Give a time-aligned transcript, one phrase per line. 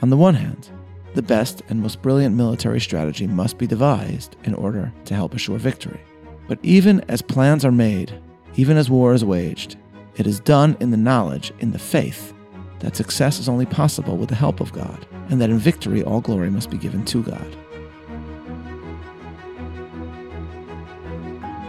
[0.00, 0.70] On the one hand,
[1.14, 5.58] the best and most brilliant military strategy must be devised in order to help assure
[5.58, 5.98] victory.
[6.46, 8.16] But even as plans are made,
[8.54, 9.76] even as war is waged,
[10.14, 12.32] it is done in the knowledge, in the faith,
[12.78, 16.20] that success is only possible with the help of God, and that in victory all
[16.20, 17.56] glory must be given to God.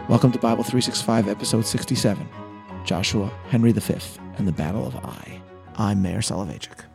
[0.07, 2.29] Welcome to Bible 365, episode 67
[2.85, 3.95] Joshua, Henry V,
[4.37, 5.41] and the Battle of Ai.
[5.77, 6.88] I'm Meir Soloveichik.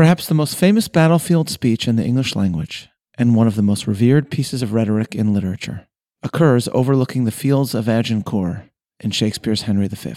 [0.00, 3.86] Perhaps the most famous battlefield speech in the English language, and one of the most
[3.86, 5.88] revered pieces of rhetoric in literature,
[6.22, 8.62] occurs overlooking the fields of Agincourt
[9.00, 10.14] in Shakespeare's Henry V.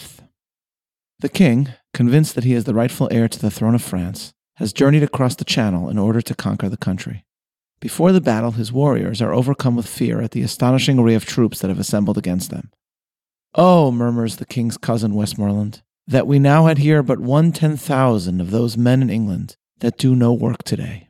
[1.20, 4.72] The king, convinced that he is the rightful heir to the throne of France, has
[4.72, 7.26] journeyed across the Channel in order to conquer the country.
[7.82, 11.60] Before the battle, his warriors are overcome with fear at the astonishing array of troops
[11.60, 12.72] that have assembled against them.
[13.54, 18.40] Oh, murmurs the king's cousin Westmoreland, that we now had here but one ten thousand
[18.40, 21.10] of those men in England that do no work today.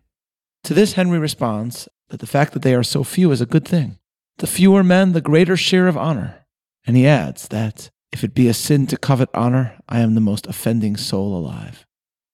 [0.65, 3.67] To this Henry responds that the fact that they are so few is a good
[3.67, 3.97] thing.
[4.37, 6.45] The fewer men, the greater share of honor.
[6.85, 10.21] And he adds that if it be a sin to covet honor, I am the
[10.21, 11.85] most offending soul alive.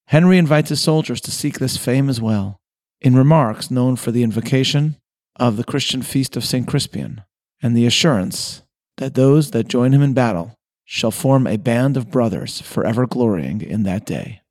[0.07, 2.59] Henry invites his soldiers to seek this fame as well,
[2.99, 4.97] in remarks known for the invocation
[5.37, 6.67] of the Christian feast of St.
[6.67, 7.23] Crispian,
[7.61, 8.63] and the assurance
[8.97, 13.61] that those that join him in battle shall form a band of brothers forever glorying
[13.61, 14.41] in that day.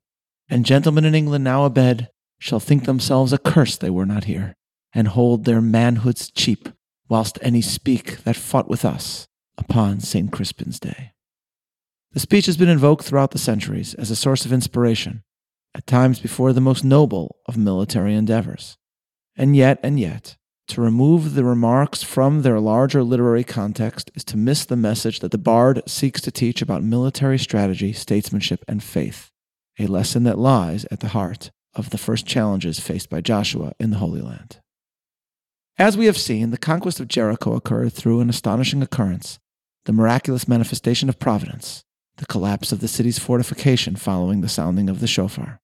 [0.49, 4.55] And gentlemen in England now abed shall think themselves accursed they were not here,
[4.93, 6.69] and hold their manhoods cheap,
[7.07, 9.27] whilst any speak that fought with us
[9.57, 10.31] upon St.
[10.31, 11.11] Crispin's day.
[12.13, 15.23] The speech has been invoked throughout the centuries as a source of inspiration,
[15.75, 18.77] at times before the most noble of military endeavors.
[19.35, 20.37] And yet, and yet,
[20.69, 25.31] to remove the remarks from their larger literary context is to miss the message that
[25.31, 29.29] the bard seeks to teach about military strategy, statesmanship, and faith,
[29.79, 33.91] a lesson that lies at the heart of the first challenges faced by Joshua in
[33.91, 34.59] the Holy Land.
[35.77, 39.39] As we have seen, the conquest of Jericho occurred through an astonishing occurrence
[39.85, 41.83] the miraculous manifestation of providence,
[42.17, 45.61] the collapse of the city's fortification following the sounding of the shofar.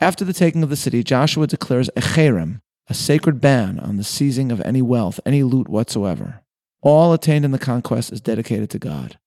[0.00, 4.04] After the taking of the city, Joshua declares a cherem, a sacred ban on the
[4.04, 6.42] seizing of any wealth, any loot whatsoever.
[6.82, 9.18] All attained in the conquest is dedicated to God.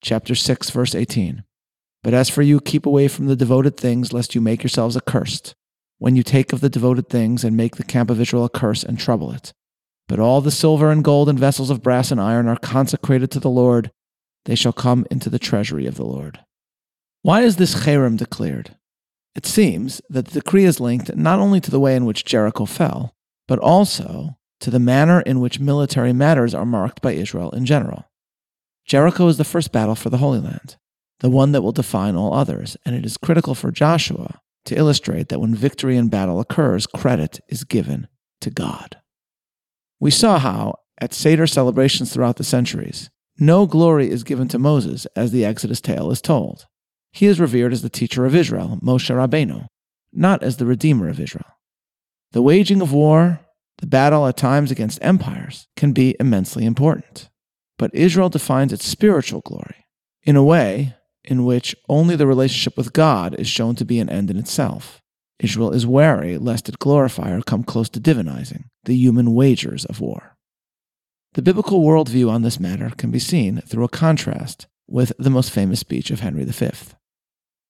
[0.00, 1.44] Chapter 6, verse 18.
[2.02, 5.54] But as for you, keep away from the devoted things, lest you make yourselves accursed.
[5.98, 8.82] When you take of the devoted things and make the camp of Israel a curse
[8.82, 9.52] and trouble it.
[10.08, 13.40] But all the silver and gold and vessels of brass and iron are consecrated to
[13.40, 13.92] the Lord.
[14.44, 16.40] They shall come into the treasury of the Lord.
[17.22, 18.76] Why is this cherem declared?
[19.36, 22.64] It seems that the decree is linked not only to the way in which Jericho
[22.64, 23.14] fell,
[23.46, 28.10] but also to the manner in which military matters are marked by Israel in general.
[28.84, 30.76] Jericho is the first battle for the Holy Land,
[31.22, 35.28] the one that will define all others, and it is critical for Joshua to illustrate
[35.28, 38.08] that when victory in battle occurs, credit is given
[38.40, 38.96] to God.
[40.00, 45.06] We saw how, at Seder celebrations throughout the centuries, no glory is given to Moses
[45.14, 46.66] as the Exodus tale is told.
[47.12, 49.66] He is revered as the teacher of Israel, Moshe Rabbeinu,
[50.12, 51.46] not as the redeemer of Israel.
[52.32, 53.40] The waging of war,
[53.78, 57.28] the battle at times against empires, can be immensely important.
[57.78, 59.86] But Israel defines its spiritual glory
[60.24, 60.94] in a way
[61.24, 65.00] in which only the relationship with God is shown to be an end in itself.
[65.38, 70.00] Israel is wary lest it glorify or come close to divinizing the human wagers of
[70.00, 70.36] war.
[71.34, 75.50] The biblical worldview on this matter can be seen through a contrast with the most
[75.50, 76.70] famous speech of Henry V.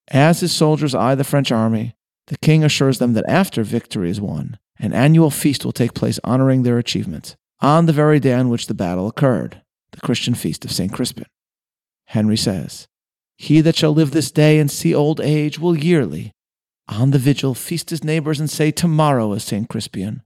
[0.08, 1.94] As his soldiers eye the French army,
[2.26, 6.18] the king assures them that after victory is won, an annual feast will take place
[6.24, 9.62] honoring their achievement on the very day on which the battle occurred,
[9.92, 10.92] the Christian feast of St.
[10.92, 11.26] Crispin.
[12.06, 12.88] Henry says,
[13.36, 16.32] He that shall live this day and see old age will yearly,
[16.88, 19.68] on the vigil, feast his neighbors and say, Tomorrow is St.
[19.68, 20.20] Crispian.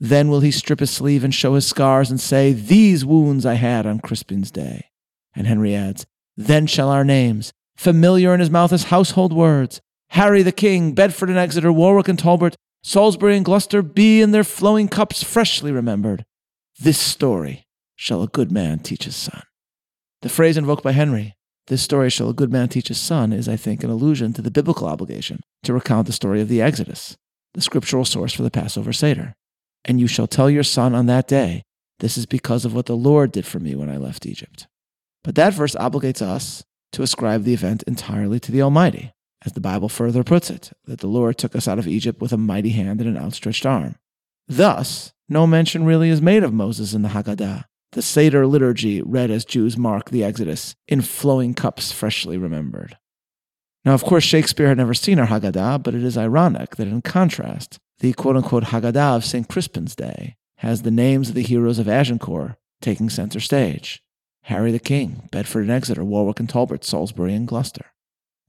[0.00, 3.54] Then will he strip his sleeve and show his scars and say, These wounds I
[3.54, 4.90] had on Crispin's day.
[5.34, 9.80] And Henry adds, Then shall our names, familiar in his mouth as household words,
[10.10, 14.44] Harry the King, Bedford and Exeter, Warwick and Talbot, Salisbury and Gloucester be in their
[14.44, 16.24] flowing cups freshly remembered.
[16.78, 17.66] This story
[17.96, 19.42] shall a good man teach his son.
[20.22, 21.36] The phrase invoked by Henry,
[21.68, 24.42] this story shall a good man teach his son, is, I think, an allusion to
[24.42, 27.16] the biblical obligation to recount the story of the Exodus,
[27.54, 29.34] the scriptural source for the Passover Seder.
[29.84, 31.62] And you shall tell your son on that day,
[32.00, 34.66] This is because of what the Lord did for me when I left Egypt.
[35.22, 39.12] But that verse obligates us to ascribe the event entirely to the Almighty,
[39.44, 42.32] as the Bible further puts it, that the Lord took us out of Egypt with
[42.32, 43.96] a mighty hand and an outstretched arm.
[44.46, 49.30] Thus, no mention really is made of Moses in the Haggadah, the Seder liturgy read
[49.30, 52.96] as Jews mark the Exodus in flowing cups freshly remembered.
[53.84, 57.00] Now, of course, Shakespeare had never seen our Haggadah, but it is ironic that in
[57.00, 59.48] contrast, the quote unquote Haggadah of St.
[59.48, 64.02] Crispin's Day has the names of the heroes of Agincourt taking center stage
[64.42, 67.86] Harry the King, Bedford and Exeter, Warwick and Talbot, Salisbury and Gloucester.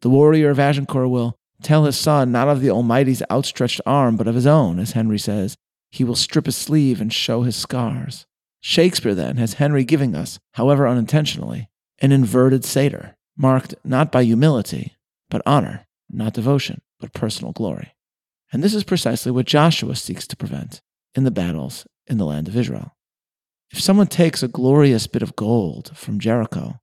[0.02, 4.28] The warrior of Agincourt will tell his son not of the Almighty's outstretched arm, but
[4.28, 5.58] of his own, as Henry says.
[5.92, 8.26] He will strip his sleeve and show his scars.
[8.62, 11.70] Shakespeare, then, has Henry giving us, however unintentionally,
[12.00, 14.98] an inverted Seder, marked not by humility,
[15.30, 17.94] but honor, not devotion, but personal glory.
[18.52, 20.82] And this is precisely what Joshua seeks to prevent
[21.16, 22.96] in the battles in the land of Israel.
[23.72, 26.80] If someone takes a glorious bit of gold from Jericho,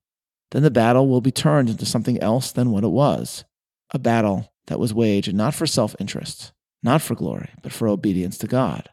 [0.51, 3.43] then the battle will be turned into something else than what it was
[3.91, 6.51] a battle that was waged not for self interest,
[6.83, 8.89] not for glory, but for obedience to God,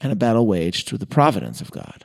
[0.00, 2.04] and a battle waged through the providence of God.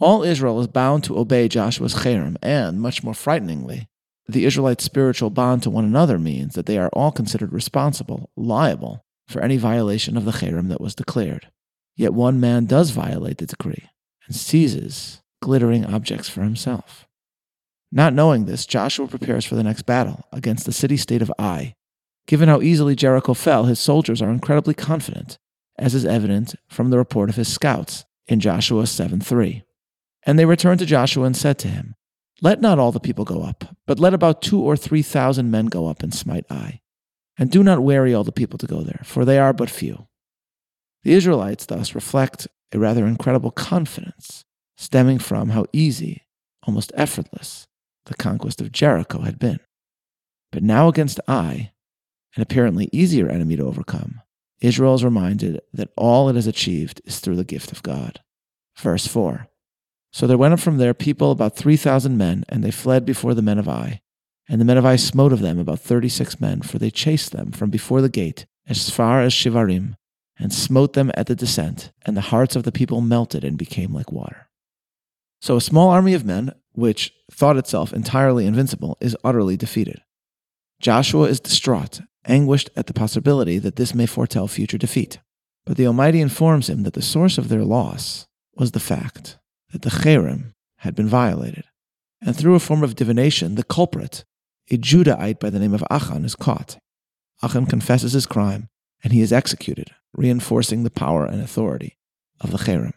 [0.00, 3.88] All Israel is bound to obey Joshua's cherem, and, much more frighteningly,
[4.26, 9.04] the Israelites' spiritual bond to one another means that they are all considered responsible, liable,
[9.28, 11.48] for any violation of the cherem that was declared.
[11.96, 13.88] Yet one man does violate the decree
[14.26, 17.06] and seizes glittering objects for himself.
[17.92, 21.74] Not knowing this, Joshua prepares for the next battle against the city state of Ai.
[22.26, 25.38] Given how easily Jericho fell, his soldiers are incredibly confident,
[25.78, 29.62] as is evident from the report of his scouts in Joshua 7 3.
[30.26, 31.94] And they returned to Joshua and said to him,
[32.40, 35.66] Let not all the people go up, but let about two or three thousand men
[35.66, 36.80] go up and smite Ai.
[37.36, 40.06] And do not weary all the people to go there, for they are but few.
[41.02, 44.44] The Israelites thus reflect a rather incredible confidence
[44.76, 46.22] stemming from how easy,
[46.62, 47.66] almost effortless,
[48.06, 49.60] the conquest of Jericho had been.
[50.50, 51.72] But now against Ai,
[52.36, 54.20] an apparently easier enemy to overcome,
[54.60, 58.20] Israel is reminded that all it has achieved is through the gift of God.
[58.76, 59.48] Verse 4
[60.14, 63.42] So there went up from there people about 3,000 men, and they fled before the
[63.42, 64.00] men of Ai.
[64.48, 67.50] And the men of Ai smote of them about 36 men, for they chased them
[67.50, 69.96] from before the gate as far as Shevarim,
[70.38, 73.92] and smote them at the descent, and the hearts of the people melted and became
[73.92, 74.48] like water.
[75.40, 80.00] So a small army of men, which thought itself entirely invincible, is utterly defeated.
[80.80, 85.18] Joshua is distraught, anguished at the possibility that this may foretell future defeat.
[85.66, 89.38] But the Almighty informs him that the source of their loss was the fact
[89.74, 91.64] that the cherem had been violated.
[92.22, 94.24] And through a form of divination, the culprit,
[94.70, 96.78] a Judahite by the name of Achan, is caught.
[97.42, 98.68] Achan confesses his crime,
[99.02, 101.98] and he is executed, reinforcing the power and authority
[102.40, 102.92] of the cherem.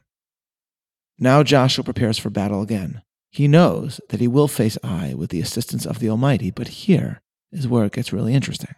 [1.17, 3.01] Now Joshua prepares for battle again.
[3.31, 7.21] He knows that he will face Ai with the assistance of the Almighty, but here
[7.51, 8.75] is where it gets really interesting.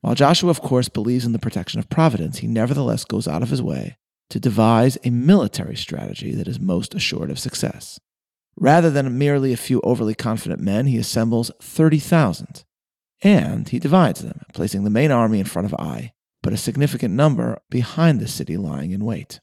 [0.00, 3.50] While Joshua, of course, believes in the protection of providence, he nevertheless goes out of
[3.50, 3.98] his way
[4.30, 8.00] to devise a military strategy that is most assured of success.
[8.56, 12.64] Rather than merely a few overly confident men, he assembles 30,000,
[13.22, 16.12] and he divides them, placing the main army in front of Ai,
[16.42, 19.40] but a significant number behind the city lying in wait.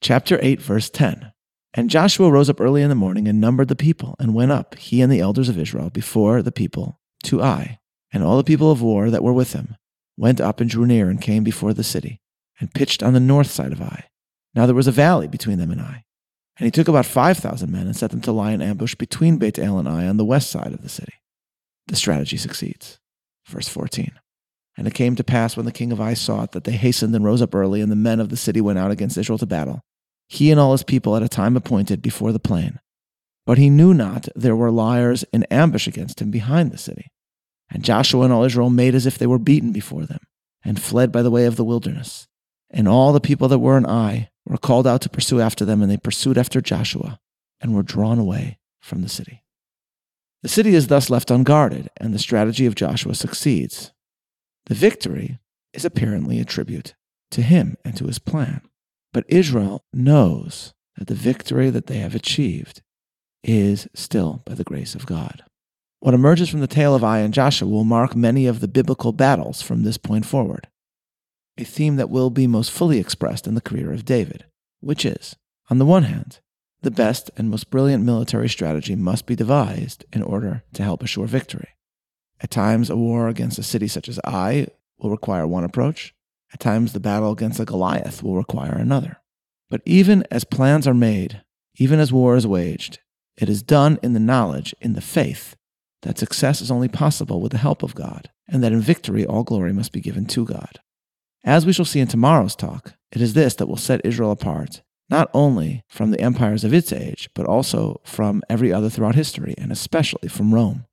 [0.00, 1.32] Chapter 8, verse 10.
[1.72, 4.76] And Joshua rose up early in the morning and numbered the people, and went up,
[4.76, 7.78] he and the elders of Israel, before the people to Ai.
[8.12, 9.76] And all the people of war that were with him
[10.16, 12.20] went up and drew near and came before the city,
[12.60, 14.04] and pitched on the north side of Ai.
[14.54, 16.04] Now there was a valley between them and Ai.
[16.56, 19.38] And he took about five thousand men and set them to lie in ambush between
[19.38, 21.14] Beit El and Ai on the west side of the city.
[21.88, 22.98] The strategy succeeds.
[23.46, 24.12] Verse 14.
[24.76, 27.14] And it came to pass when the king of Ai saw it that they hastened
[27.14, 29.46] and rose up early, and the men of the city went out against Israel to
[29.46, 29.80] battle,
[30.28, 32.80] he and all his people at a time appointed before the plain.
[33.46, 37.08] But he knew not there were liars in ambush against him behind the city.
[37.70, 40.20] And Joshua and all Israel made as if they were beaten before them,
[40.64, 42.26] and fled by the way of the wilderness.
[42.70, 45.82] And all the people that were in Ai were called out to pursue after them,
[45.82, 47.18] and they pursued after Joshua,
[47.60, 49.42] and were drawn away from the city.
[50.42, 53.92] The city is thus left unguarded, and the strategy of Joshua succeeds.
[54.66, 55.38] The victory
[55.72, 56.94] is apparently a tribute
[57.30, 58.60] to him and to his plan.
[59.12, 62.82] But Israel knows that the victory that they have achieved
[63.42, 65.44] is still by the grace of God.
[66.00, 69.12] What emerges from the tale of Ai and Joshua will mark many of the biblical
[69.12, 70.68] battles from this point forward,
[71.56, 74.44] a theme that will be most fully expressed in the career of David,
[74.80, 75.36] which is,
[75.70, 76.40] on the one hand,
[76.82, 81.26] the best and most brilliant military strategy must be devised in order to help assure
[81.26, 81.68] victory.
[82.40, 84.66] At times, a war against a city such as Ai
[84.98, 86.14] will require one approach.
[86.52, 89.18] At times, the battle against a Goliath will require another.
[89.70, 91.42] But even as plans are made,
[91.76, 92.98] even as war is waged,
[93.36, 95.56] it is done in the knowledge, in the faith,
[96.02, 99.42] that success is only possible with the help of God, and that in victory all
[99.42, 100.80] glory must be given to God.
[101.44, 104.82] As we shall see in tomorrow's talk, it is this that will set Israel apart,
[105.10, 109.54] not only from the empires of its age, but also from every other throughout history,
[109.58, 110.86] and especially from Rome.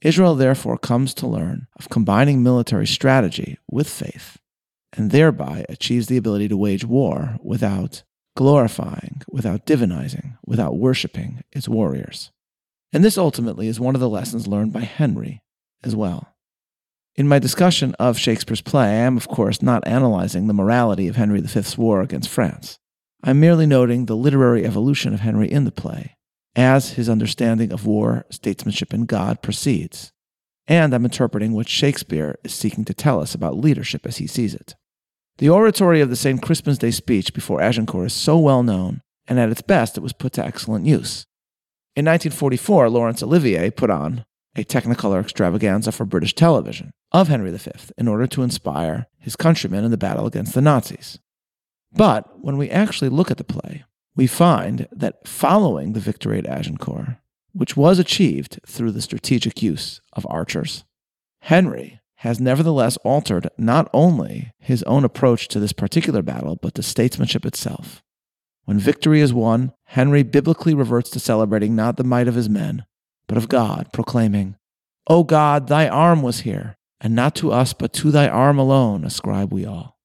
[0.00, 4.38] Israel therefore comes to learn of combining military strategy with faith,
[4.92, 8.02] and thereby achieves the ability to wage war without
[8.36, 12.32] glorifying, without divinizing, without worshiping its warriors.
[12.92, 15.42] And this ultimately is one of the lessons learned by Henry
[15.84, 16.34] as well.
[17.14, 21.16] In my discussion of Shakespeare's play, I am, of course, not analyzing the morality of
[21.16, 22.78] Henry V's war against France.
[23.22, 26.16] I'm merely noting the literary evolution of Henry in the play,
[26.56, 30.10] as his understanding of war, statesmanship, and God proceeds.
[30.66, 34.54] And I'm interpreting what Shakespeare is seeking to tell us about leadership as he sees
[34.54, 34.74] it.
[35.36, 36.40] The oratory of the St.
[36.40, 40.14] Crispin's Day speech before Agincourt is so well known, and at its best, it was
[40.14, 41.26] put to excellent use.
[41.94, 47.70] In 1944, Laurence Olivier put on a Technicolor extravaganza for British television of Henry V
[47.96, 51.18] in order to inspire his countrymen in the battle against the Nazis.
[51.92, 56.46] But when we actually look at the play, we find that following the victory at
[56.46, 57.16] Agincourt,
[57.52, 60.84] which was achieved through the strategic use of archers,
[61.40, 66.82] Henry has nevertheless altered not only his own approach to this particular battle, but to
[66.82, 68.02] statesmanship itself.
[68.64, 72.84] When victory is won, Henry biblically reverts to celebrating not the might of his men,
[73.32, 74.56] but of God, proclaiming,
[75.06, 79.06] O God, thy arm was here, and not to us, but to thy arm alone
[79.06, 79.96] ascribe we all.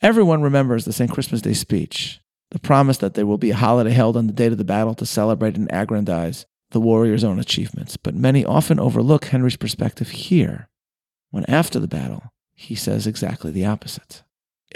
[0.00, 1.10] Everyone remembers the St.
[1.10, 2.20] Crispin's Day speech,
[2.52, 4.94] the promise that there will be a holiday held on the date of the battle
[4.94, 10.68] to celebrate and aggrandize the warrior's own achievements, but many often overlook Henry's perspective here,
[11.32, 14.22] when after the battle, he says exactly the opposite.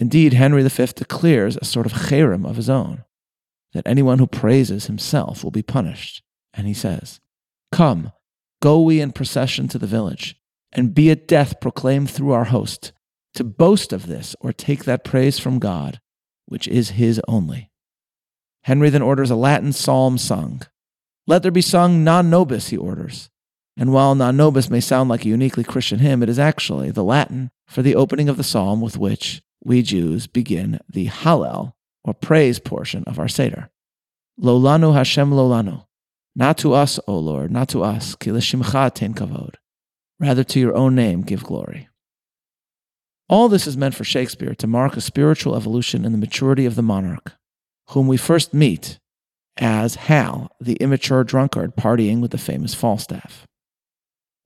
[0.00, 3.04] Indeed, Henry V declares a sort of cherem of his own,
[3.72, 7.20] that anyone who praises himself will be punished, and he says,
[7.72, 8.12] Come,
[8.60, 10.36] go we in procession to the village,
[10.72, 12.92] and be it death proclaimed through our host,
[13.34, 16.00] to boast of this or take that praise from God,
[16.46, 17.70] which is his only.
[18.62, 20.62] Henry then orders a Latin psalm sung.
[21.26, 23.30] Let there be sung non nobis, he orders.
[23.76, 27.04] And while non nobis may sound like a uniquely Christian hymn, it is actually the
[27.04, 32.14] Latin for the opening of the psalm with which we Jews begin the Hallel, or
[32.14, 33.70] praise portion of our Seder.
[34.40, 35.85] Lolanu Hashem Lolanu.
[36.38, 39.54] Not to us, O Lord, not to us, kavod.
[40.20, 41.88] Rather to your own name give glory.
[43.26, 46.74] All this is meant for Shakespeare to mark a spiritual evolution in the maturity of
[46.74, 47.32] the monarch,
[47.90, 48.98] whom we first meet
[49.56, 53.46] as Hal, the immature drunkard partying with the famous Falstaff.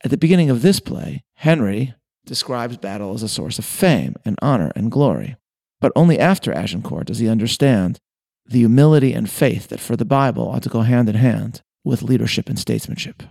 [0.05, 1.95] At the beginning of this play, Henry
[2.25, 5.37] describes battle as a source of fame and honor and glory.
[5.81, 7.99] But only after Agincourt does he understand
[8.47, 12.03] the humility and faith that for the Bible ought to go hand in hand with
[12.03, 13.23] leadership and statesmanship.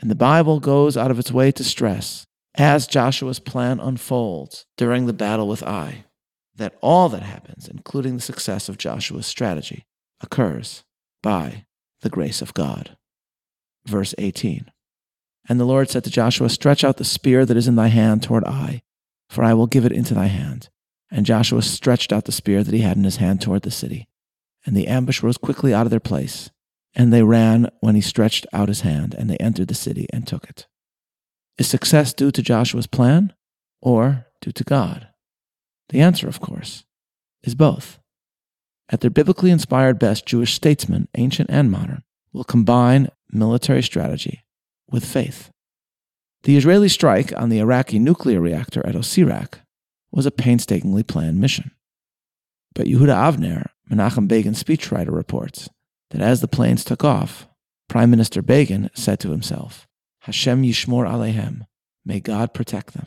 [0.00, 5.06] And the Bible goes out of its way to stress, as Joshua's plan unfolds during
[5.06, 6.04] the battle with Ai,
[6.56, 9.84] that all that happens, including the success of Joshua's strategy,
[10.20, 10.84] occurs
[11.22, 11.66] by
[12.02, 12.96] the grace of God.
[13.86, 14.70] Verse 18
[15.48, 18.22] And the Lord said to Joshua, Stretch out the spear that is in thy hand
[18.22, 18.82] toward Ai,
[19.28, 20.68] for I will give it into thy hand.
[21.10, 24.08] And Joshua stretched out the spear that he had in his hand toward the city.
[24.66, 26.50] And the ambush rose quickly out of their place
[26.98, 30.26] and they ran when he stretched out his hand, and they entered the city and
[30.26, 30.66] took it.
[31.56, 33.32] Is success due to Joshua's plan
[33.80, 35.06] or due to God?
[35.90, 36.84] The answer, of course,
[37.44, 38.00] is both.
[38.90, 42.02] At their biblically inspired best, Jewish statesmen, ancient and modern,
[42.32, 44.44] will combine military strategy
[44.90, 45.50] with faith.
[46.42, 49.60] The Israeli strike on the Iraqi nuclear reactor at Osirak
[50.10, 51.70] was a painstakingly planned mission.
[52.74, 55.68] But Yehuda Avner, Menachem Begin's speechwriter, reports
[56.10, 57.46] that as the planes took off,
[57.88, 59.86] Prime Minister Begin said to himself,
[60.20, 61.66] Hashem Yishmor Alehem,
[62.04, 63.06] may God protect them.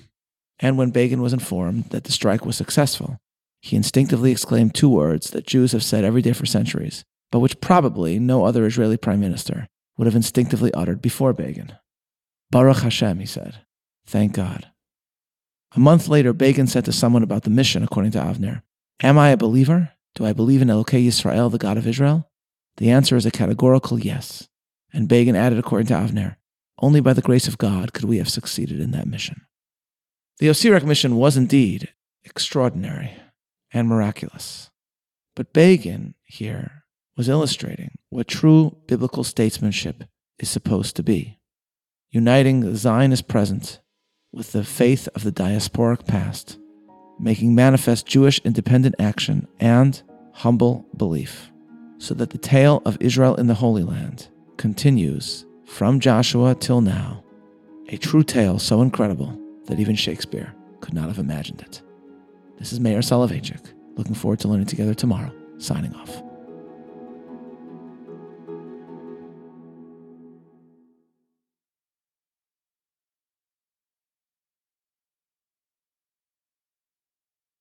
[0.59, 3.17] And when Begin was informed that the strike was successful,
[3.61, 7.61] he instinctively exclaimed two words that Jews have said every day for centuries, but which
[7.61, 9.67] probably no other Israeli prime minister
[9.97, 11.73] would have instinctively uttered before Begin.
[12.49, 13.59] Baruch Hashem, he said.
[14.05, 14.71] Thank God.
[15.75, 18.61] A month later, Begin said to someone about the mission, according to Avner,
[19.01, 19.91] Am I a believer?
[20.15, 22.29] Do I believe in Elokei Yisrael, the God of Israel?
[22.81, 24.49] The answer is a categorical yes.
[24.91, 26.37] And Begin added, according to Avner,
[26.79, 29.41] only by the grace of God could we have succeeded in that mission.
[30.39, 33.11] The Osirak mission was indeed extraordinary
[33.71, 34.71] and miraculous.
[35.35, 36.83] But Begin here
[37.15, 40.05] was illustrating what true biblical statesmanship
[40.39, 41.37] is supposed to be,
[42.09, 43.79] uniting the Zionist present
[44.31, 46.57] with the faith of the diasporic past,
[47.19, 50.01] making manifest Jewish independent action and
[50.33, 51.51] humble belief
[52.01, 54.27] so that the tale of Israel in the Holy Land
[54.57, 57.23] continues from Joshua till now,
[57.89, 61.83] a true tale so incredible that even Shakespeare could not have imagined it.
[62.57, 66.23] This is Meir Soloveichik, looking forward to learning together tomorrow, signing off.